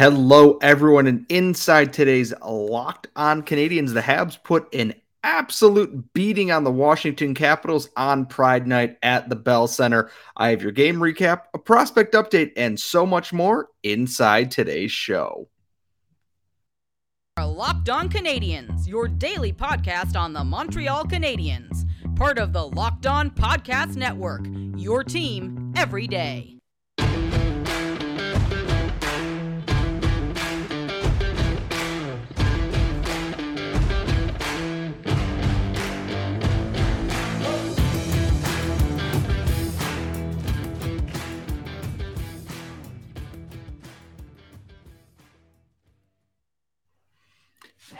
[0.00, 6.64] Hello, everyone, and inside today's Locked On Canadiens, the Habs put an absolute beating on
[6.64, 10.10] the Washington Capitals on Pride Night at the Bell Center.
[10.38, 15.50] I have your game recap, a prospect update, and so much more inside today's show.
[17.38, 21.86] Locked On Canadiens, your daily podcast on the Montreal Canadiens,
[22.16, 24.46] part of the Locked On Podcast Network,
[24.78, 26.59] your team every day.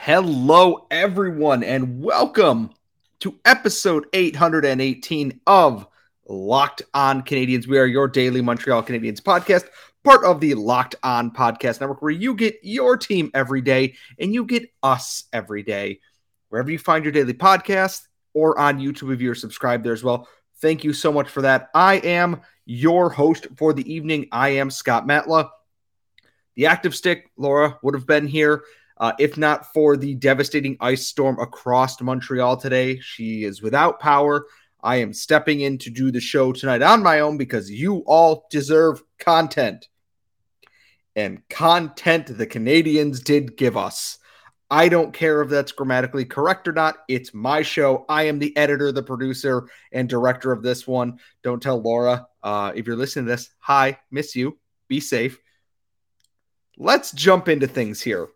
[0.03, 2.71] Hello, everyone, and welcome
[3.19, 5.87] to episode 818 of
[6.27, 7.67] Locked On Canadiens.
[7.67, 9.67] We are your daily Montreal Canadiens podcast,
[10.03, 14.33] part of the Locked On Podcast Network, where you get your team every day and
[14.33, 16.01] you get us every day.
[16.49, 18.01] Wherever you find your daily podcast
[18.33, 20.27] or on YouTube, if you're subscribed there as well.
[20.63, 21.69] Thank you so much for that.
[21.75, 24.29] I am your host for the evening.
[24.33, 25.51] I am Scott Matla.
[26.55, 28.65] The active stick, Laura, would have been here
[29.01, 34.47] uh, if not for the devastating ice storm across Montreal today, she is without power.
[34.83, 38.47] I am stepping in to do the show tonight on my own because you all
[38.51, 39.89] deserve content.
[41.17, 44.19] And content the Canadiens did give us.
[44.71, 46.99] I don't care if that's grammatically correct or not.
[47.09, 48.05] It's my show.
[48.09, 51.19] I am the editor, the producer, and director of this one.
[51.43, 52.27] Don't tell Laura.
[52.43, 54.59] Uh, if you're listening to this, hi, miss you.
[54.89, 55.39] Be safe.
[56.77, 58.29] Let's jump into things here.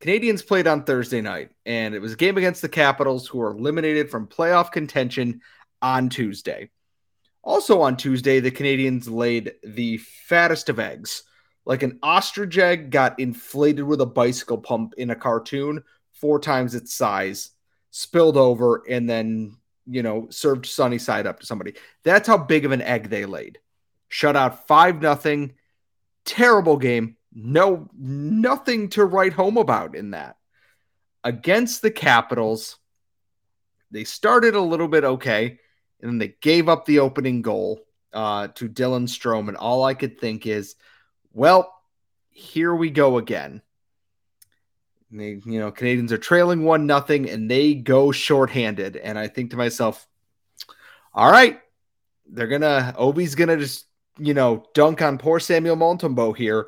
[0.00, 3.50] Canadiens played on Thursday night, and it was a game against the Capitals, who were
[3.50, 5.40] eliminated from playoff contention
[5.82, 6.70] on Tuesday.
[7.42, 11.24] Also on Tuesday, the Canadiens laid the fattest of eggs.
[11.64, 16.74] Like an ostrich egg got inflated with a bicycle pump in a cartoon, four times
[16.74, 17.50] its size,
[17.90, 19.56] spilled over, and then,
[19.86, 21.74] you know, served sunny side up to somebody.
[22.04, 23.58] That's how big of an egg they laid.
[24.08, 25.54] Shut out 5 nothing.
[26.24, 30.36] Terrible game no nothing to write home about in that.
[31.22, 32.78] Against the Capitals,
[33.90, 35.58] they started a little bit okay,
[36.00, 37.80] and then they gave up the opening goal
[38.12, 39.48] uh, to Dylan Strome.
[39.48, 40.74] And all I could think is,
[41.32, 41.72] well,
[42.30, 43.62] here we go again.
[45.10, 48.96] They, you know, Canadiens are trailing one nothing, and they go shorthanded.
[48.96, 50.06] And I think to myself,
[51.14, 51.60] all right,
[52.26, 53.86] they're gonna Ovi's gonna just
[54.18, 56.66] you know dunk on poor Samuel Montembeault here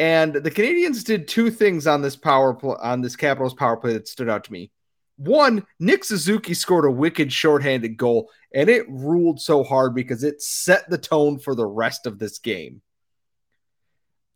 [0.00, 3.92] and the Canadiens did two things on this power play, on this Capitals power play
[3.92, 4.70] that stood out to me.
[5.18, 10.40] One, Nick Suzuki scored a wicked shorthanded goal, and it ruled so hard because it
[10.40, 12.80] set the tone for the rest of this game.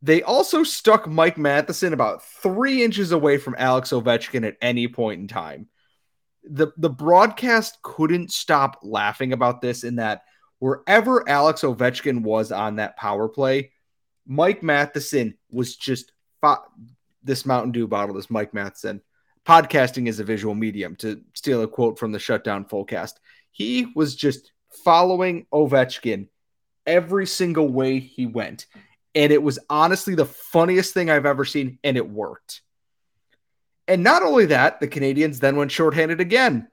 [0.02, 5.22] They also stuck Mike Matheson about three inches away from Alex Ovechkin at any point
[5.22, 5.68] in time.
[6.42, 10.24] The, the broadcast couldn't stop laughing about this in that
[10.58, 13.70] wherever Alex Ovechkin was on that power play,
[14.26, 16.64] Mike Matheson was just fo-
[17.22, 19.00] this Mountain Dew bottle, this Mike Matheson.
[19.46, 23.14] Podcasting is a visual medium, to steal a quote from the Shutdown Fullcast.
[23.50, 24.52] He was just
[24.84, 26.28] following Ovechkin
[26.86, 28.66] every single way he went.
[29.14, 32.62] And it was honestly the funniest thing I've ever seen, and it worked.
[33.86, 36.68] And not only that, the Canadiens then went shorthanded again,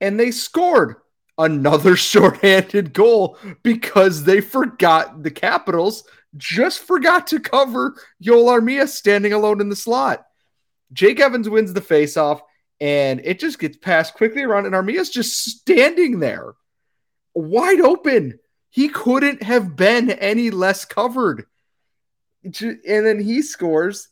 [0.00, 0.96] and they scored
[1.38, 6.04] another shorthanded goal because they forgot the Capitals
[6.36, 10.24] just forgot to cover Joel Armia standing alone in the slot.
[10.92, 12.40] Jake Evans wins the faceoff,
[12.80, 16.54] and it just gets passed quickly around, and Armia's just standing there,
[17.34, 18.38] wide open.
[18.70, 21.46] He couldn't have been any less covered.
[22.42, 24.08] And then he scores.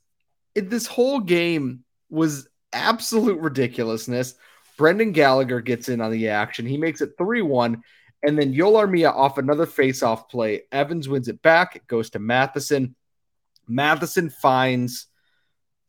[0.55, 4.35] This whole game was absolute ridiculousness.
[4.79, 6.67] Brendan Gallagher gets in on the action.
[6.67, 7.83] He makes it 3 1.
[8.23, 10.63] And then Joel Armia off another face-off play.
[10.71, 11.75] Evans wins it back.
[11.77, 12.95] It goes to Matheson.
[13.67, 15.07] Matheson finds,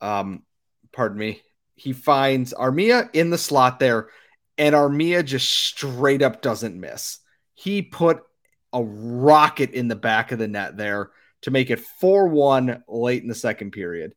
[0.02, 0.44] um,
[0.92, 1.42] pardon me,
[1.76, 4.10] he finds Armia in the slot there,
[4.58, 7.20] and Armia just straight up doesn't miss.
[7.54, 8.24] He put
[8.72, 11.12] a rocket in the back of the net there
[11.42, 14.14] to make it 4 1 late in the second period.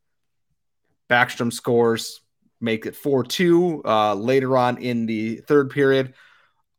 [1.10, 2.20] Backstrom scores,
[2.60, 6.14] make it 4 2 uh, later on in the third period.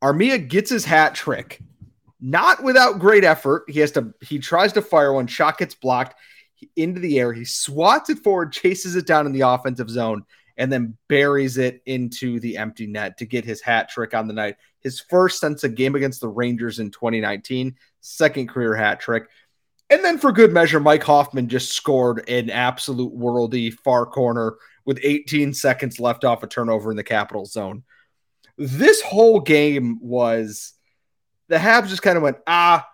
[0.01, 1.61] Armia gets his hat trick,
[2.19, 3.63] not without great effort.
[3.67, 6.15] He has to, he tries to fire one, shot gets blocked
[6.75, 7.33] into the air.
[7.33, 10.23] He swats it forward, chases it down in the offensive zone,
[10.57, 14.33] and then buries it into the empty net to get his hat trick on the
[14.33, 14.57] night.
[14.81, 19.29] His first since a game against the Rangers in 2019, second career hat trick.
[19.89, 24.55] And then for good measure, Mike Hoffman just scored an absolute worldy far corner
[24.85, 27.83] with 18 seconds left off a turnover in the capital zone.
[28.57, 30.73] This whole game was
[31.47, 32.87] the Habs just kind of went, ah,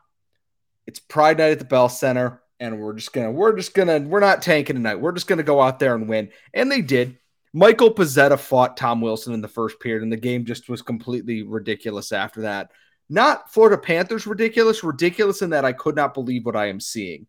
[0.85, 4.19] it's Pride Night at the Bell Center, and we're just gonna, we're just gonna, we're
[4.19, 4.95] not tanking tonight.
[4.95, 6.29] We're just gonna go out there and win.
[6.53, 7.17] And they did.
[7.53, 11.43] Michael Pezzetta fought Tom Wilson in the first period, and the game just was completely
[11.43, 12.71] ridiculous after that.
[13.09, 17.27] Not Florida Panthers ridiculous, ridiculous in that I could not believe what I am seeing.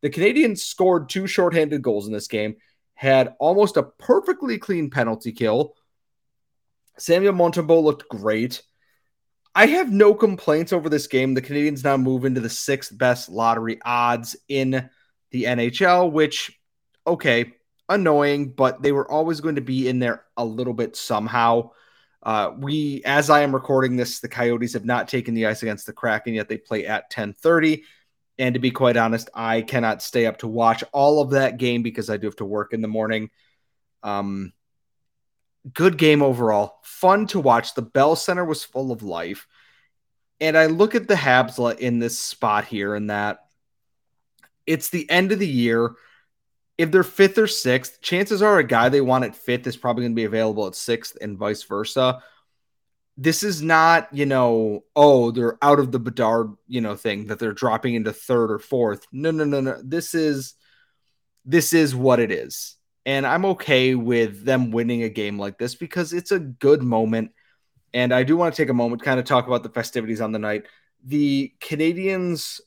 [0.00, 2.56] The Canadiens scored two shorthanded goals in this game,
[2.94, 5.74] had almost a perfectly clean penalty kill.
[6.98, 8.62] Samuel Montembeault looked great.
[9.54, 11.34] I have no complaints over this game.
[11.34, 14.88] The Canadiens now move into the sixth best lottery odds in
[15.30, 16.58] the NHL, which,
[17.06, 17.52] okay,
[17.88, 21.70] annoying, but they were always going to be in there a little bit somehow.
[22.22, 25.86] Uh, we, as I am recording this, the Coyotes have not taken the ice against
[25.86, 26.48] the Kraken yet.
[26.48, 27.82] They play at 10:30,
[28.38, 31.82] and to be quite honest, I cannot stay up to watch all of that game
[31.82, 33.30] because I do have to work in the morning.
[34.02, 34.52] Um,
[35.72, 37.74] good game overall, fun to watch.
[37.74, 39.46] The Bell Center was full of life.
[40.40, 43.46] And I look at the Habs in this spot here, and that
[44.66, 45.92] it's the end of the year.
[46.78, 50.02] If they're fifth or sixth, chances are a guy they want at fifth is probably
[50.02, 52.22] going to be available at sixth, and vice versa.
[53.16, 57.38] This is not, you know, oh, they're out of the Bedard, you know, thing that
[57.38, 59.06] they're dropping into third or fourth.
[59.12, 59.80] No, no, no, no.
[59.84, 60.54] This is
[61.44, 62.76] this is what it is.
[63.04, 67.32] And I'm okay with them winning a game like this because it's a good moment.
[67.92, 70.20] And I do want to take a moment, to kind of talk about the festivities
[70.20, 70.64] on the night.
[71.04, 72.60] The Canadiens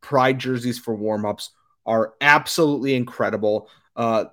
[0.00, 1.50] pride jerseys for warmups
[1.84, 3.68] are absolutely incredible.
[3.94, 4.24] Uh,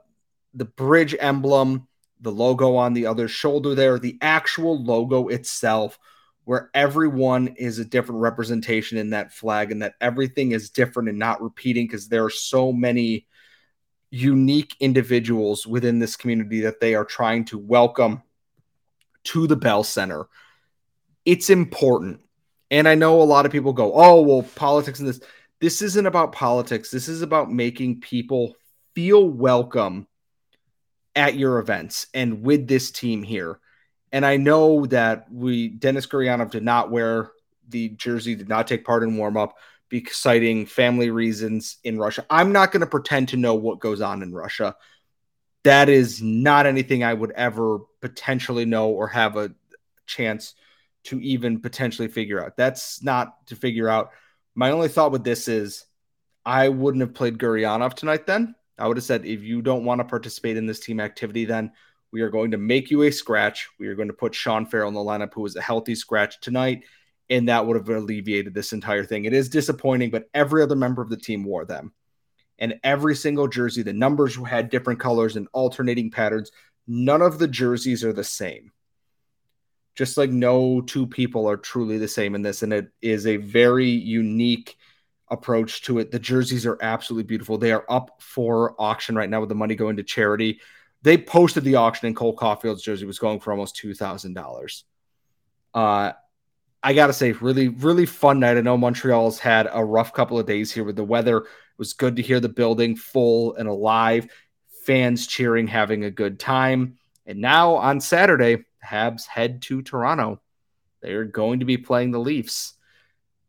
[0.54, 1.88] the bridge emblem,
[2.22, 6.00] the logo on the other shoulder there, the actual logo itself,
[6.46, 11.20] where everyone is a different representation in that flag and that everything is different and
[11.20, 13.28] not repeating because there are so many
[14.12, 18.22] unique individuals within this community that they are trying to welcome
[19.24, 20.28] to the Bell Center.
[21.26, 22.22] It's important.
[22.72, 25.22] And I know a lot of people go, oh, well, politics and this.
[25.62, 26.90] This isn't about politics.
[26.90, 28.56] This is about making people
[28.96, 30.08] feel welcome
[31.16, 33.60] at your events and with this team here.
[34.12, 37.32] And I know that we, Denis Gurianov did not wear
[37.68, 39.58] the jersey, did not take part in warm up
[39.90, 42.26] be citing family reasons in Russia.
[42.30, 44.76] I'm not going to pretend to know what goes on in Russia.
[45.64, 49.52] That is not anything I would ever potentially know or have a
[50.06, 50.54] chance
[51.06, 52.56] to even potentially figure out.
[52.56, 54.12] That's not to figure out.
[54.56, 55.86] My only thought with this is
[56.46, 58.56] I wouldn't have played Gurianov tonight then.
[58.78, 61.72] I would have said, if you don't want to participate in this team activity, then
[62.12, 63.68] we are going to make you a scratch.
[63.80, 66.40] We are going to put Sean Farrell in the lineup, who is a healthy scratch
[66.40, 66.84] tonight
[67.30, 69.26] and that would have alleviated this entire thing.
[69.26, 71.94] It is disappointing, but every other member of the team wore them.
[72.58, 76.52] And every single jersey, the numbers had different colors and alternating patterns.
[76.88, 78.72] None of the jerseys are the same.
[79.96, 82.64] Just like no two people are truly the same in this.
[82.64, 84.78] And it is a very unique
[85.30, 86.12] approach to it.
[86.12, 87.58] The jerseys are absolutely beautiful.
[87.58, 90.60] They are up for auction right now with the money going to charity.
[91.02, 94.84] They posted the auction and Cole Caufield's jersey was going for almost $2,000.
[95.74, 96.12] Uh,
[96.82, 98.58] I gotta say, really, really fun night.
[98.58, 101.38] I know Montreal's had a rough couple of days here with the weather.
[101.40, 101.48] It
[101.78, 104.28] was good to hear the building full and alive,
[104.86, 106.98] fans cheering, having a good time.
[107.26, 110.42] And now on Saturday, Habs head to Toronto.
[111.02, 112.74] They're going to be playing the Leafs.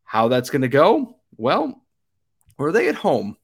[0.04, 1.16] How that's going to go?
[1.36, 1.80] Well,
[2.58, 3.36] are they at home?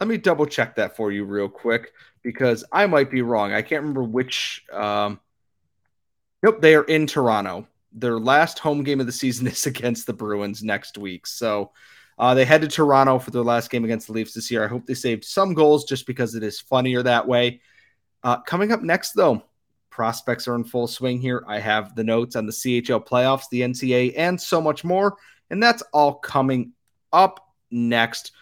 [0.00, 1.92] Let me double check that for you real quick
[2.22, 3.52] because I might be wrong.
[3.52, 4.64] I can't remember which.
[4.72, 5.18] Um,
[6.42, 10.12] nope, they are in Toronto their last home game of the season is against the
[10.12, 11.26] Bruins next week.
[11.26, 11.72] So
[12.18, 14.64] uh, they head to Toronto for their last game against the Leafs this year.
[14.64, 17.60] I hope they saved some goals just because it is funnier that way.
[18.24, 19.42] Uh, coming up next, though,
[19.90, 21.44] prospects are in full swing here.
[21.46, 25.16] I have the notes on the CHL playoffs, the NCA, and so much more.
[25.50, 26.72] And that's all coming
[27.12, 28.32] up next.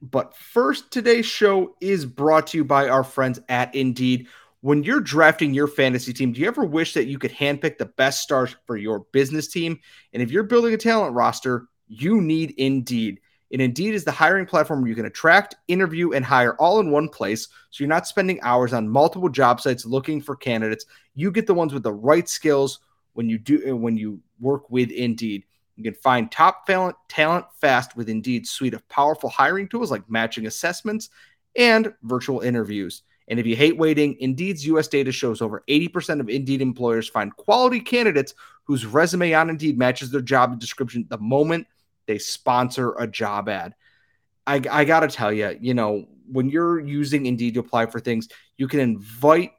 [0.00, 4.26] But first, today's show is brought to you by our friends at Indeed
[4.62, 7.86] when you're drafting your fantasy team, do you ever wish that you could handpick the
[7.86, 9.78] best stars for your business team?
[10.12, 13.20] And if you're building a talent roster, you need Indeed.
[13.52, 16.92] And Indeed is the hiring platform where you can attract, interview, and hire all in
[16.92, 17.48] one place.
[17.70, 20.86] So you're not spending hours on multiple job sites looking for candidates.
[21.16, 22.78] You get the ones with the right skills
[23.14, 25.44] when you do uh, when you work with Indeed.
[25.74, 30.08] You can find top talent, talent fast with Indeed's suite of powerful hiring tools like
[30.08, 31.10] matching assessments
[31.56, 33.02] and virtual interviews.
[33.28, 37.34] And if you hate waiting, Indeed's US data shows over 80% of Indeed employers find
[37.36, 41.66] quality candidates whose resume on Indeed matches their job description the moment
[42.06, 43.74] they sponsor a job ad.
[44.46, 48.00] I, I got to tell you, you know, when you're using Indeed to apply for
[48.00, 49.52] things, you can invite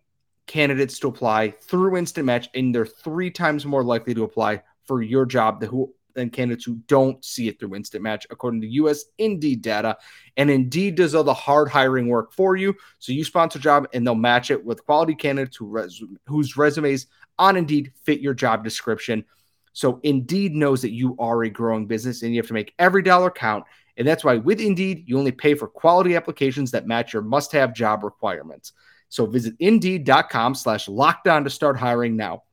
[0.45, 5.01] candidates to apply through Instant Match, and they're three times more likely to apply for
[5.01, 8.67] your job than who than candidates who don't see it through Instant Match, according to
[8.67, 9.97] US Indeed data.
[10.37, 12.75] And Indeed does all the hard hiring work for you.
[12.99, 16.57] So you sponsor a job and they'll match it with quality candidates who res- whose
[16.57, 19.25] resumes on Indeed fit your job description.
[19.73, 23.01] So Indeed knows that you are a growing business and you have to make every
[23.01, 23.65] dollar count.
[23.97, 27.73] And that's why with Indeed, you only pay for quality applications that match your must-have
[27.73, 28.73] job requirements.
[29.13, 32.45] So visit indeed.com slash lockdown to start hiring now.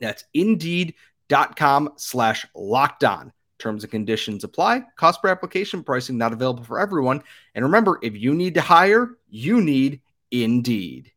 [0.00, 0.94] That's indeed
[1.30, 3.32] dot com slash locked on.
[3.58, 4.82] Terms and conditions apply.
[4.96, 7.22] Cost per application pricing not available for everyone.
[7.54, 11.12] And remember, if you need to hire, you need Indeed.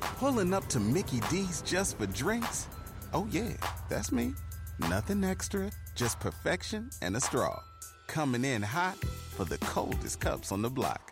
[0.00, 2.68] Pulling up to Mickey D's just for drinks?
[3.12, 3.54] Oh, yeah,
[3.88, 4.34] that's me.
[4.78, 7.60] Nothing extra, just perfection and a straw.
[8.06, 8.96] Coming in hot
[9.34, 11.10] for the coldest cups on the block.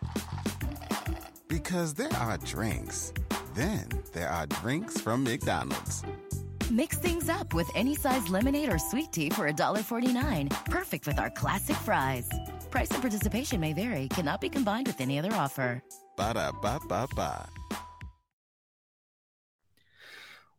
[1.47, 3.11] Because there are drinks,
[3.53, 6.03] then there are drinks from McDonald's.
[6.71, 10.65] Mix things up with any size lemonade or sweet tea for $1.49.
[10.65, 12.27] Perfect with our classic fries.
[12.71, 15.83] Price and participation may vary, cannot be combined with any other offer.
[16.17, 17.47] Ba da ba ba ba.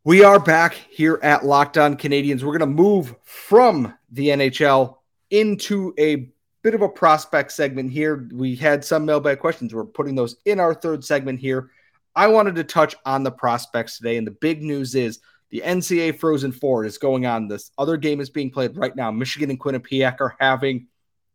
[0.05, 2.41] We are back here at Locked On Canadiens.
[2.41, 4.95] We're going to move from the NHL
[5.29, 6.29] into a
[6.61, 8.29] bit of a prospect segment here.
[8.31, 9.73] We had some mailbag questions.
[9.73, 11.71] We're putting those in our third segment here.
[12.15, 16.17] I wanted to touch on the prospects today, and the big news is the NCAA
[16.17, 17.47] Frozen Four is going on.
[17.47, 19.11] This other game is being played right now.
[19.11, 20.87] Michigan and Quinnipiac are having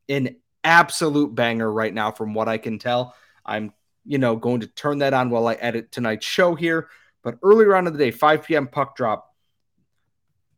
[0.09, 3.15] an absolute banger right now, from what I can tell.
[3.45, 3.73] I'm,
[4.05, 6.89] you know, going to turn that on while I edit tonight's show here.
[7.23, 8.69] But earlier on in the day, 5 p.m.
[8.69, 9.35] puck drop,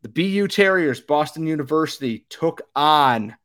[0.03, 3.37] the BU Terriers, Boston University, took on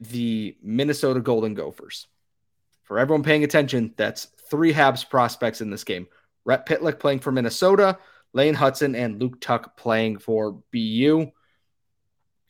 [0.00, 2.06] the Minnesota Golden Gophers.
[2.82, 6.06] For everyone paying attention, that's three Habs prospects in this game.
[6.44, 7.98] Rhett Pitlick playing for Minnesota,
[8.32, 11.20] Lane Hutson and Luke Tuch playing for BU.
[11.22, 11.32] It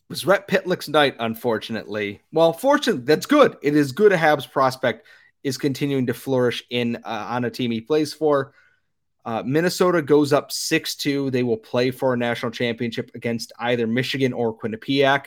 [0.09, 2.23] was Rhett Pitlick's night, unfortunately.
[2.33, 3.57] Well, fortunately, that's good.
[3.63, 5.07] It is good a Habs prospect
[5.45, 8.55] is continuing to flourish in uh, on a team he plays for.
[9.25, 11.31] Uh, Minnesota goes up 6 2.
[11.31, 15.27] They will play for a national championship against either Michigan or Quinnipiac.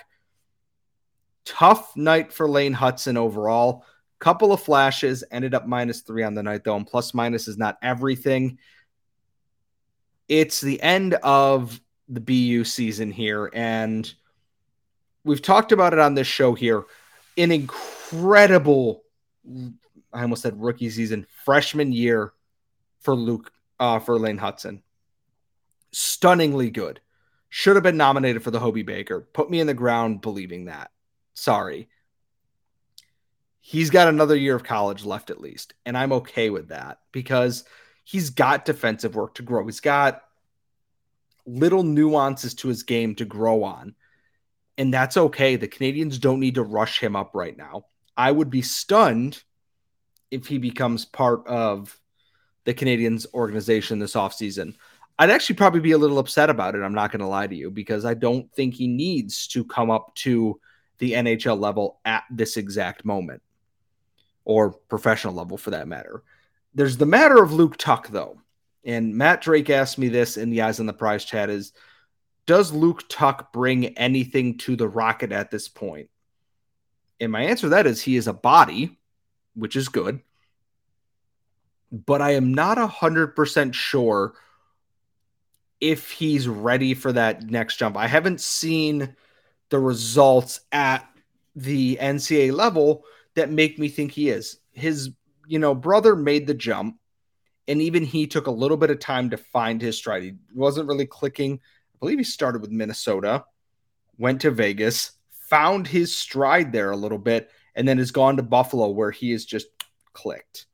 [1.45, 3.85] Tough night for Lane Hutson overall.
[4.21, 7.57] Couple of flashes, ended up minus three on the night, though, and plus minus is
[7.57, 8.59] not everything.
[10.29, 14.13] It's the end of the BU season here, and
[15.23, 16.83] we've talked about it on this show here.
[17.35, 19.01] An incredible,
[20.13, 22.31] I almost said rookie season, freshman year
[22.99, 24.83] for Luke uh, for Lane Hutson.
[25.93, 27.01] Stunningly good.
[27.49, 29.21] Should have been nominated for the Hobey Baker.
[29.33, 30.91] Put me in the ground believing that.
[31.33, 31.89] Sorry.
[33.61, 35.75] He's got another year of college left at least.
[35.85, 37.63] And I'm okay with that because
[38.03, 39.65] he's got defensive work to grow.
[39.65, 40.23] He's got
[41.45, 43.95] little nuances to his game to grow on.
[44.77, 45.55] And that's okay.
[45.55, 47.85] The Canadiens don't need to rush him up right now.
[48.17, 49.41] I would be stunned
[50.31, 51.97] if he becomes part of
[52.65, 54.75] the Canadiens organization this offseason.
[55.19, 56.81] I'd actually probably be a little upset about it.
[56.81, 59.91] I'm not going to lie to you because I don't think he needs to come
[59.91, 60.59] up to
[60.97, 63.41] the NHL level at this exact moment
[64.45, 66.23] or professional level for that matter.
[66.73, 68.39] There's the matter of Luke Tuch, though.
[68.83, 71.73] And Matt Drake asked me this in the Eyes on the Prize chat is
[72.45, 76.09] Does Luke Tuch bring anything to the Rocket at this point?
[77.19, 78.97] And my answer to that is he is a body,
[79.53, 80.21] which is good
[81.91, 84.33] but I am not 100% sure
[85.79, 87.97] if he's ready for that next jump.
[87.97, 89.15] I haven't seen
[89.69, 91.07] the results at
[91.55, 93.03] the NCAA level
[93.35, 94.57] that make me think he is.
[94.71, 95.11] His,
[95.47, 96.97] you know, brother made the jump
[97.67, 100.23] and even he took a little bit of time to find his stride.
[100.23, 101.59] He wasn't really clicking.
[101.95, 103.45] I believe he started with Minnesota,
[104.17, 105.11] went to Vegas,
[105.49, 109.31] found his stride there a little bit, and then has gone to Buffalo where he
[109.31, 109.67] has just
[110.13, 110.65] clicked.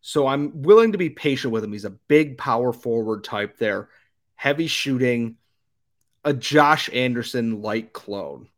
[0.00, 1.72] So I'm willing to be patient with him.
[1.72, 3.88] He's a big power forward type there,
[4.34, 5.36] heavy shooting,
[6.24, 8.48] a Josh Anderson like clone,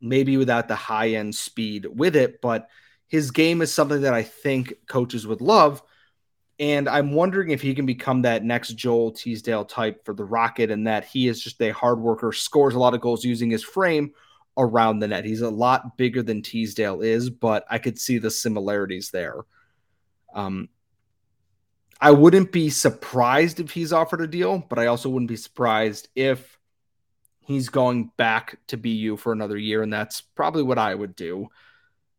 [0.00, 2.68] maybe without the high end speed with it, but
[3.08, 5.82] his game is something that I think coaches would love.
[6.58, 10.70] And I'm wondering if he can become that next Joel Teasdale type for the Rocket
[10.70, 13.64] and that he is just a hard worker, scores a lot of goals using his
[13.64, 14.12] frame
[14.58, 15.24] around the net.
[15.24, 19.40] He's a lot bigger than Teasdale is, but I could see the similarities there.
[20.34, 20.68] Um,
[22.00, 26.08] I wouldn't be surprised if he's offered a deal, but I also wouldn't be surprised
[26.14, 26.58] if
[27.50, 31.48] he's going back to BU for another year, and that's probably what I would do.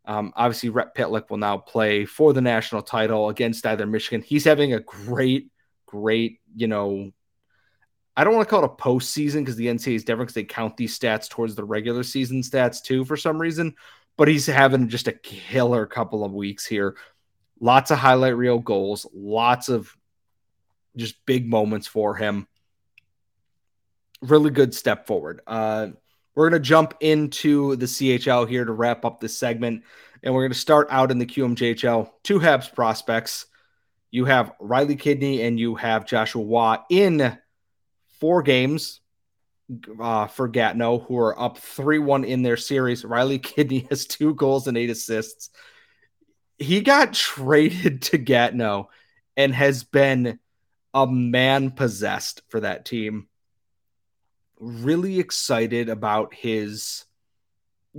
[0.06, 4.22] Um, obviously, Rhett Pitlick will now play for the national title against either Michigan.
[4.22, 5.50] He's having a great,
[5.86, 7.12] great, you know,
[8.16, 10.44] I don't want to call it a postseason because the NCAA is different because they
[10.44, 13.76] count these stats towards the regular season stats too for some reason.
[14.18, 16.98] But he's having just a killer couple of weeks here.
[17.62, 19.96] Lots of highlight reel goals, lots of
[20.98, 22.48] just big moments for him.
[24.22, 25.42] Really good step forward.
[25.48, 25.90] Uh,
[26.36, 29.84] we're going to jump into the CHL here to wrap up this segment.
[30.24, 32.10] And we're going to start out in the QMJHL.
[32.24, 33.48] Two Habs prospects.
[34.12, 37.38] You have Riley Kidney and you have Joshua Roy in
[38.20, 39.00] four games
[40.00, 43.06] uh, for Gatineau, who are up 3 1 in their series.
[43.06, 45.50] Riley Kidney has two goals and eight assists.
[46.58, 48.90] He got traded to Gatineau
[49.36, 50.40] and has been
[50.94, 53.28] a man possessed for that team
[54.62, 57.06] really excited about his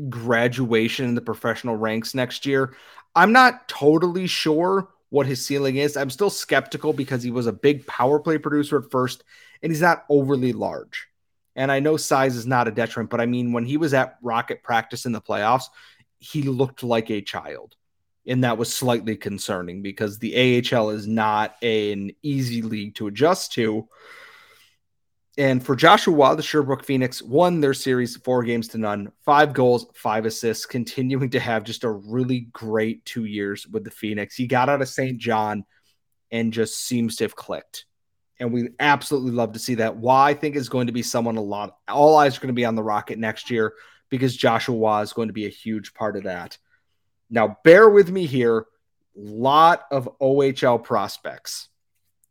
[0.09, 2.75] graduation in the professional ranks next year.
[3.14, 5.97] I'm not totally sure what his ceiling is.
[5.97, 9.25] I'm still skeptical because he was a big power play producer at first
[9.62, 11.09] and he's not overly large.
[11.54, 14.16] And I know size is not a detriment, but I mean, when he was at
[14.23, 15.64] Rocket practice in the playoffs,
[16.19, 17.76] he looked like a child.
[18.26, 23.52] And that was slightly concerning because the AHL is not an easy league to adjust
[23.54, 23.88] to.
[25.39, 29.87] And for Joshua the Sherbrooke Phoenix won their series four games to none, five goals,
[29.95, 34.37] five assists, continuing to have just a really great two years with the Phoenix.
[34.37, 35.19] He got out of St.
[35.19, 35.65] John
[36.31, 37.87] and just seems to have clicked.
[38.39, 39.97] And we absolutely love to see that.
[39.97, 41.77] Why I think, is going to be someone a lot.
[41.89, 43.75] All eyes are going to be on the Rocket next year
[44.11, 46.59] because Joshua is going to be a huge part of that.
[47.31, 48.67] Now, bear with me here.
[49.15, 51.69] Lot of OHL prospects.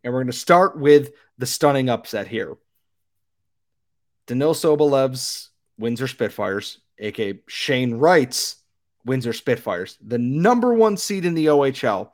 [0.03, 2.57] And we're going to start with the stunning upset here.
[4.31, 8.55] Danil Sobolev's Windsor Spitfires, aka Shane Wright's
[9.05, 12.11] Windsor Spitfires, the number one seed in the OHL,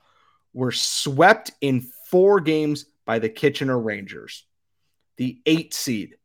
[0.53, 4.45] were swept in four games by the Kitchener Rangers,
[5.17, 6.15] the eight seed.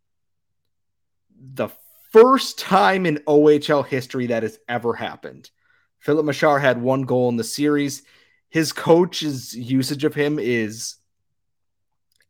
[1.54, 1.68] The
[2.10, 5.50] first time in OHL history that has ever happened.
[5.98, 8.02] Filip Mesar had one goal in the series.
[8.48, 10.96] His coach's usage of him is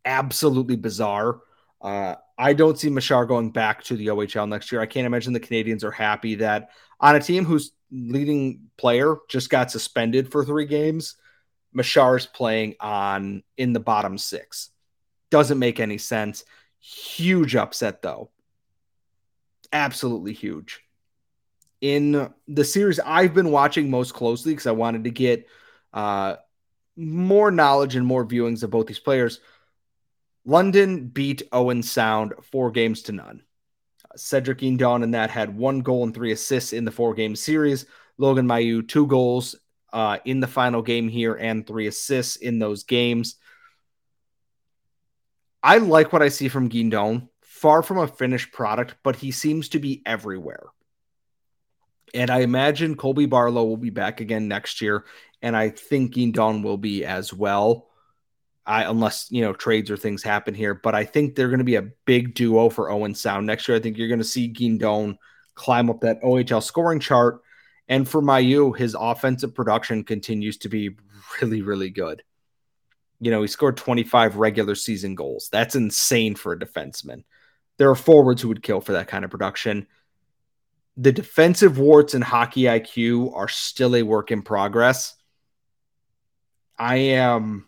[0.04, 1.40] absolutely bizarre.
[1.80, 4.80] Uh, I don't see Mesar going back to the OHL next year.
[4.80, 9.48] I can't imagine the Canadiens are happy that on a team whose leading player just
[9.48, 11.14] got suspended for three games,
[11.72, 14.70] Mesar is playing on in the bottom six.
[15.30, 16.44] Doesn't make any sense.
[16.80, 18.30] Huge upset though.
[19.72, 20.80] Absolutely huge.
[21.80, 25.46] In the series I've been watching most closely because I wanted to get
[25.92, 26.36] uh,
[26.96, 29.38] more knowledge and more viewings of both these players.
[30.44, 33.42] London beat Owen Sound four games to none.
[34.16, 37.86] Cedric Guindon and that had one goal and three assists in the four game series.
[38.18, 39.54] Logan Mailloux, two goals
[39.92, 43.36] uh, in the final game here and three assists in those games.
[45.62, 47.28] I like what I see from Guindon.
[47.40, 50.66] Far from a finished product, but he seems to be everywhere.
[52.12, 55.04] And I imagine Colby Barlow will be back again next year.
[55.40, 57.88] And I think Guindon will be as well.
[58.64, 60.74] I, unless you know trades or things happen here.
[60.74, 63.76] But I think they're going to be a big duo for Owen Sound next year.
[63.76, 65.16] I think you're going to see Guindon
[65.54, 67.42] climb up that OHL scoring chart,
[67.88, 70.96] and for Mailloux, his offensive production continues to be
[71.40, 72.22] really, really good.
[73.20, 75.48] You know, he scored 25 regular season goals.
[75.52, 77.24] That's insane for a defenseman.
[77.78, 79.86] There are forwards who would kill for that kind of production.
[80.96, 85.14] The defensive warts in hockey IQ are still a work in progress.
[86.78, 87.66] I am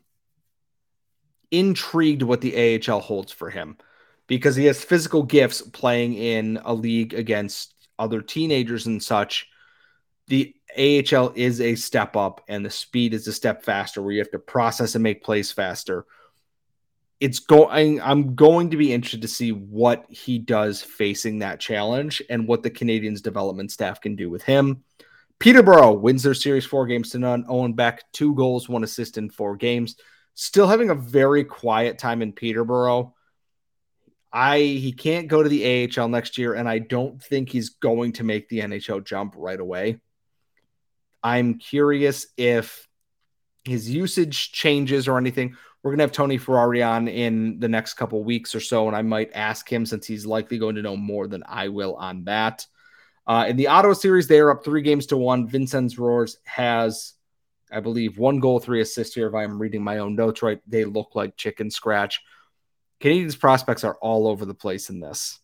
[1.58, 3.76] intrigued what the AHL holds for him
[4.26, 9.48] because he has physical gifts playing in a league against other teenagers and such.
[10.28, 14.18] The AHL is a step up and the speed is a step faster where you
[14.20, 16.06] have to process and make plays faster.
[17.20, 22.22] It's going I'm going to be interested to see what he does facing that challenge
[22.28, 24.82] and what the Canadiens development staff can do with him.
[25.38, 27.44] Peterborough wins their series four games to none.
[27.48, 29.96] Owen Beck, two goals, one assist in four games
[30.35, 33.14] still having a very quiet time in Peterborough.
[34.33, 38.12] I he can't go to the AHL next year, and I don't think he's going
[38.14, 40.01] to make the NHL jump right away.
[41.23, 42.87] I'm curious if
[43.64, 45.57] his usage changes or anything.
[45.83, 49.03] We're gonna have Tony Ferrari on in the next couple weeks or so, and I
[49.03, 52.66] might ask him since he's likely going to know more than I will on that.
[53.27, 55.49] Uh, in the Ottawa series, they are up three games to one.
[55.49, 57.13] Vinzenz Rohrer has
[57.74, 59.26] I believe one goal, three assists here.
[59.26, 62.22] If I'm reading my own notes right, they look like chicken scratch.
[63.00, 65.40] Canadiens prospects are all over the place in this.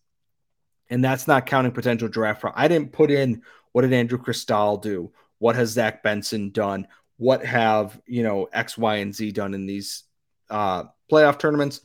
[0.88, 2.44] And that's not counting potential draft.
[2.54, 5.12] I didn't put in what did Andrew Cristall do?
[5.38, 6.86] What has Zach Benson done?
[7.16, 10.04] What have, you know, X, Y, and Z done in these
[10.48, 11.80] uh, playoff tournaments?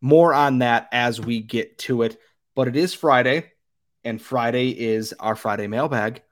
[0.00, 2.18] More on that as we get to it.
[2.54, 3.52] But it is Friday,
[4.04, 6.22] and Friday is our Friday mailbag,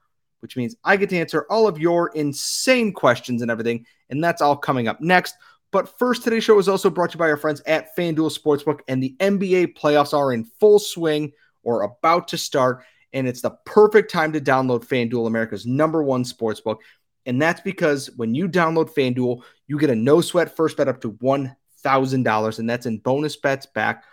[0.43, 3.85] which means I get to answer all of your insane questions and everything.
[4.09, 5.37] And that's all coming up next.
[5.71, 8.81] But first, today's show is also brought to you by our friends at FanDuel Sportsbook,
[8.89, 11.31] and the NBA playoffs are in full swing
[11.63, 12.83] or about to start.
[13.13, 16.79] And it's the perfect time to download FanDuel, America's number one sportsbook.
[17.25, 20.99] And that's because when you download FanDuel, you get a no sweat first bet up
[21.01, 22.59] to $1,000.
[22.59, 24.03] And that's in bonus bets back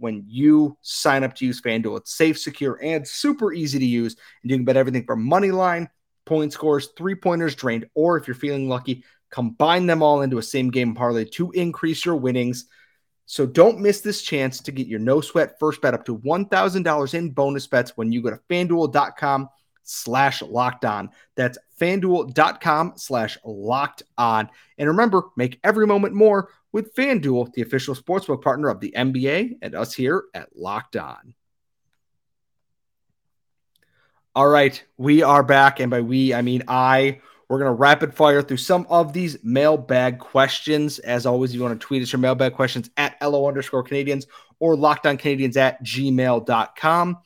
[0.00, 1.98] when you sign up to use FanDuel.
[1.98, 4.16] It's safe, secure, and super easy to use.
[4.42, 5.88] And you can bet everything from money line,
[6.24, 10.42] point scores, three pointers drained, or if you're feeling lucky, combine them all into a
[10.42, 12.66] same game parlay to increase your winnings.
[13.26, 17.14] So don't miss this chance to get your no sweat first bet up to $1,000
[17.14, 19.48] in bonus bets when you go to fanduel.com
[19.82, 21.10] slash locked on.
[21.36, 24.50] That's fanduel.com slash locked on.
[24.78, 29.58] And remember, make every moment more with FanDuel, the official sportsbook partner of the NBA
[29.62, 31.34] and us here at Locked On.
[34.34, 35.80] All right, we are back.
[35.80, 37.20] And by we, I mean I.
[37.48, 41.00] We're going to rapid fire through some of these mailbag questions.
[41.00, 44.26] As always, if you want to tweet us your mailbag questions at LO underscore Canadiens
[44.60, 47.18] or lockdowncanadians at gmail.com.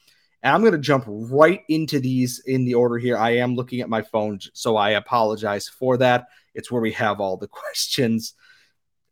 [0.45, 3.17] And I'm going to jump right into these in the order here.
[3.17, 6.27] I am looking at my phone, so I apologize for that.
[6.55, 8.35] It's where we have all the questions.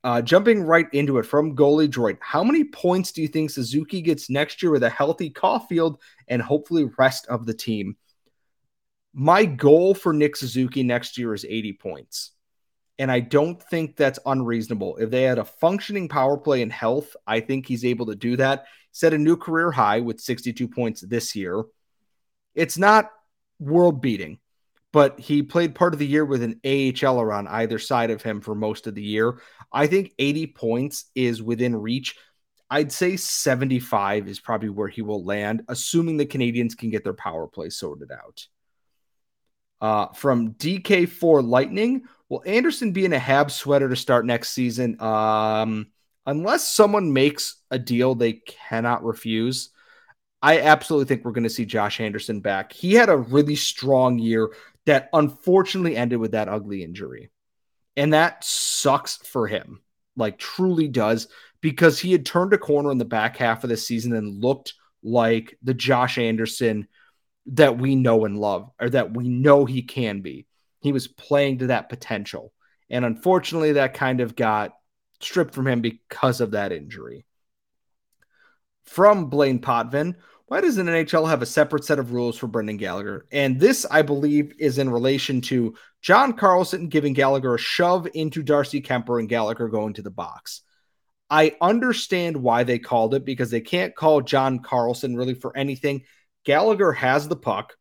[0.04, 4.02] Uh, jumping right into it from goalie droid, how many points do you think Suzuki
[4.02, 7.96] gets next year with a healthy Caufield and hopefully rest of the team?
[9.14, 12.32] My goal for Nick Suzuki next year is 80 points.
[12.98, 14.98] And I don't think that's unreasonable.
[14.98, 18.36] If they had a functioning power play and health, I think he's able to do
[18.36, 18.66] that.
[18.92, 21.64] Set a new career high with 62 points this year.
[22.54, 23.10] It's not
[23.58, 24.38] world beating,
[24.92, 28.40] but he played part of the year with an AHL on either side of him
[28.40, 29.40] for most of the year.
[29.72, 32.16] I think 80 points is within reach.
[32.68, 37.12] I'd say 75 is probably where he will land, assuming the Canadiens can get their
[37.14, 38.46] power play sorted out.
[39.80, 45.00] Uh, from DK4 Lightning, will Anderson be in a Hab sweater to start next season?
[45.02, 45.88] Um,
[46.26, 49.70] unless someone makes a deal they cannot refuse,
[50.40, 52.72] I absolutely think we're going to see Josh Anderson back.
[52.72, 54.52] He had a really strong year
[54.86, 57.30] that unfortunately ended with that ugly injury.
[57.96, 59.82] And that sucks for him,
[60.16, 61.28] like truly does,
[61.60, 64.74] because he had turned a corner in the back half of the season and looked
[65.02, 66.88] like the Josh Anderson–
[67.46, 70.46] that we know and love or that we know he can be.
[70.80, 72.52] He was playing to that potential.
[72.90, 74.72] And unfortunately, that kind of got
[75.24, 77.24] stripped from him because of that injury.
[78.84, 82.76] From Blaine Potvin, why does an NHL have a separate set of rules for Brendan
[82.76, 83.26] Gallagher?
[83.32, 88.42] And this, I believe, is in relation to John Carlson giving Gallagher a shove into
[88.42, 90.62] Darcy Kuemper and Gallagher going to the box.
[91.30, 96.02] I understand why they called it because they can't call John Carlson really for anything
[96.44, 97.74] Gallagher has the puck.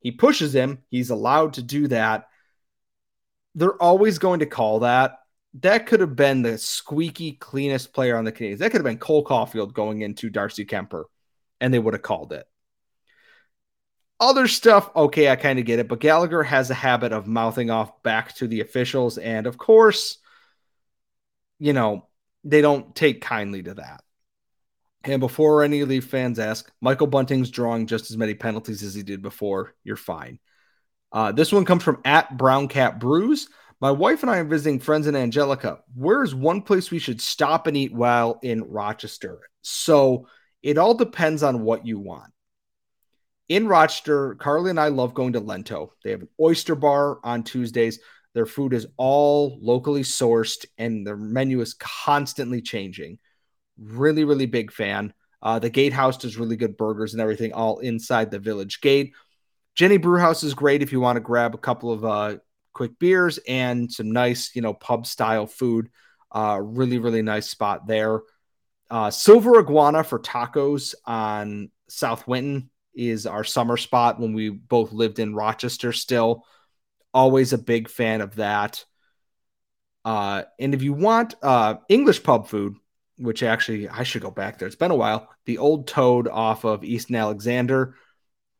[0.00, 0.78] He pushes him.
[0.90, 2.26] He's allowed to do that.
[3.54, 5.18] They're always going to call that.
[5.60, 8.58] That could have been the squeaky cleanest player on the Canadiens.
[8.58, 11.04] That could have been Cole Caufield going into Darcy Kuemper,
[11.60, 12.46] and they would have called it.
[14.18, 17.70] Other stuff, okay, I kind of get it, but Gallagher has a habit of mouthing
[17.70, 19.18] off back to the officials.
[19.18, 20.18] And of course,
[21.58, 22.08] you know,
[22.44, 24.02] they don't take kindly to that.
[25.04, 29.02] And before any Leaf fans ask, Michael Bunting's drawing just as many penalties as he
[29.02, 29.74] did before.
[29.82, 30.38] You're fine.
[31.10, 33.48] Uh, this one comes from at Brown Cat Brews.
[33.82, 35.80] My wife and I are visiting friends in Angelica.
[35.96, 39.40] Where is one place we should stop and eat while in Rochester?
[39.62, 40.28] So
[40.62, 42.32] it all depends on what you want.
[43.48, 45.94] In Rochester, Carly and I love going to Lento.
[46.04, 47.98] They have an oyster bar on Tuesdays.
[48.34, 53.18] Their food is all locally sourced and their menu is constantly changing.
[53.76, 55.12] Really, really big fan.
[55.42, 59.12] Uh, the Gatehouse does really good burgers and everything all inside the village gate.
[59.74, 62.36] Genesee Brewhouse is great if you want to grab a couple of uh,
[62.72, 65.90] quick beers and some nice, you know, pub style food.
[66.30, 68.20] Uh, really, really nice spot there.
[68.90, 74.92] Uh, Silver Iguana for tacos on South Winton is our summer spot when we both
[74.92, 76.44] lived in Rochester still.
[77.14, 78.84] Always a big fan of that.
[80.04, 82.74] Uh, and if you want uh, English pub food,
[83.18, 84.66] which actually I should go back there.
[84.66, 85.28] It's been a while.
[85.44, 87.94] The Old Toad off of Easton Alexander.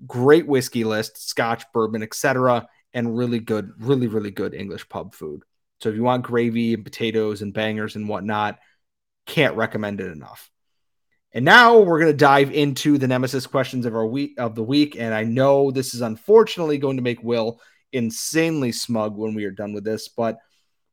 [0.06, 5.42] Great whiskey list, Scotch, bourbon, etc., and really good, really really good English pub food.
[5.80, 8.58] So if you want gravy and potatoes and bangers and whatnot,
[9.26, 10.50] can't recommend it enough.
[11.32, 14.62] And now we're going to dive into the nemesis questions of our week of the
[14.62, 14.96] week.
[14.98, 17.60] And I know this is unfortunately going to make Will
[17.92, 20.38] insanely smug when we are done with this, but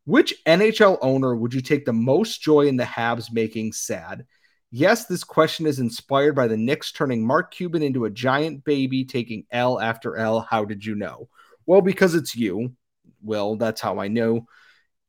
[0.05, 4.25] which NHL owner would you take the most joy in the Habs making sad?
[4.71, 9.03] Yes, this question is inspired by the Knicks turning Mark Cuban into a giant baby,
[9.03, 10.41] taking L after L.
[10.41, 11.29] How did you know?
[11.69, 12.73] Well, because it's you,
[13.21, 14.47] Well, That's how I know.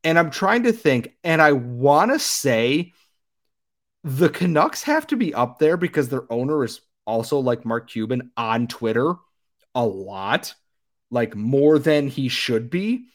[0.05, 2.93] And I'm trying to think, and I want to say
[4.05, 8.31] the Canucks have to be up there because their owner is also like Mark Cuban
[8.37, 9.15] on Twitter
[9.75, 10.55] a lot,
[11.11, 13.07] like more than he should be.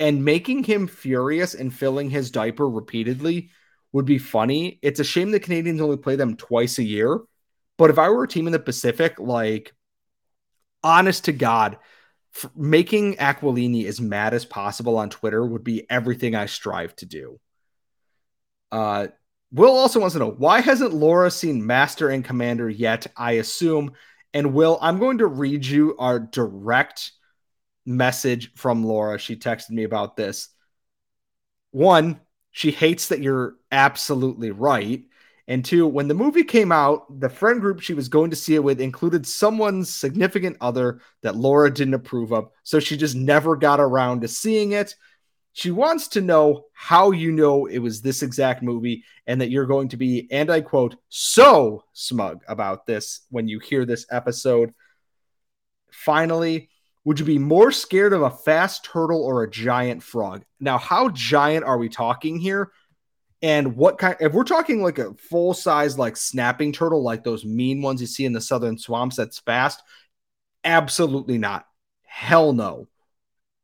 [0.00, 3.50] And making him furious and filling his diaper repeatedly
[3.92, 4.78] would be funny.
[4.80, 7.20] It's a shame the Canadiens only play them twice a year.
[7.76, 9.74] But if I were a team in the Pacific, like,
[10.82, 11.76] honest to God,
[12.54, 17.40] making Aquilini as mad as possible on Twitter would be everything I strive to do.
[18.72, 19.08] Uh,
[19.52, 23.06] Will also wants to know why hasn't Laura seen Master and Commander yet?
[23.16, 23.92] I assume.
[24.34, 27.12] And Will, I'm going to read you our direct
[27.86, 29.18] message from Laura.
[29.18, 30.48] She texted me about this.
[31.70, 32.20] One,
[32.50, 35.04] she hates that you're absolutely right.
[35.48, 38.56] And two, when the movie came out, the friend group she was going to see
[38.56, 42.50] it with included someone's significant other that Laura didn't approve of.
[42.64, 44.96] So she just never got around to seeing it.
[45.52, 49.66] She wants to know how you know it was this exact movie and that you're
[49.66, 54.74] going to be, and I quote, so smug about this when you hear this episode.
[55.90, 56.68] Finally,
[57.04, 60.44] would you be more scared of a fast turtle or a giant frog?
[60.58, 62.72] Now, how giant are we talking here?
[63.42, 67.44] And what kind, if we're talking like a full size, like snapping turtle, like those
[67.44, 69.82] mean ones you see in the southern swamps that's fast,
[70.64, 71.66] absolutely not.
[72.04, 72.88] Hell no.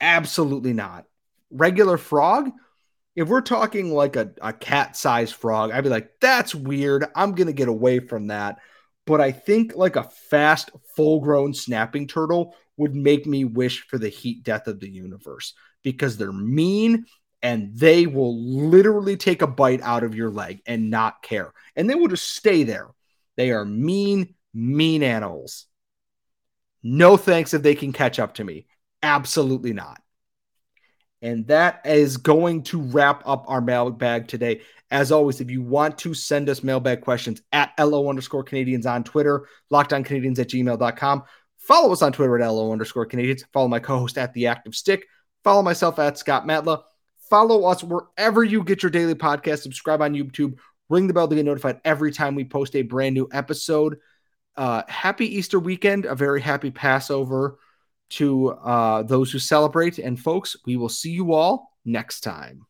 [0.00, 1.06] Absolutely not
[1.52, 2.50] regular frog,
[3.14, 7.06] if we're talking like a, a cat sized frog, I'd be like, that's weird.
[7.14, 8.58] I'm to get away from that.
[9.06, 13.98] But I think like a fast, full grown snapping turtle would make me wish for
[13.98, 17.04] the heat death of the universe because they're mean
[17.42, 21.52] and they will literally take a bite out of your leg and not care.
[21.74, 22.88] And they will just stay there.
[23.36, 25.66] They are mean, mean animals.
[26.82, 28.66] No thanks if they can catch up to me.
[29.02, 30.00] Absolutely not.
[31.20, 34.62] And that is going to wrap up our mailbag today.
[34.90, 39.04] As always, if you want to send us mailbag questions at LO underscore Canadiens on
[39.04, 41.22] Twitter, lockdowncanadiens at gmail.com.
[41.58, 43.44] Follow us on Twitter at LO underscore Canadiens.
[43.52, 45.06] Follow my co host at The Active Stick.
[45.44, 46.82] Follow myself at Scott Matla.
[47.32, 49.60] Follow us wherever you get your daily podcast.
[49.60, 50.58] Subscribe on YouTube.
[50.90, 53.96] Ring the bell to get notified every time we post a brand new episode.
[54.54, 57.56] Uh, happy Easter weekend, a very happy Passover
[58.10, 59.98] to uh, those who celebrate.
[59.98, 62.66] And folks, we will see you all next time.